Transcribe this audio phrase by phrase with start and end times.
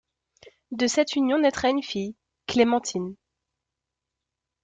[0.71, 2.15] De cette union naîtra une fille,
[2.47, 3.13] Clémentine.